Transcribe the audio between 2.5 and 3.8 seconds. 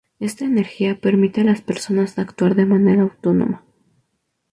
de manera autónoma.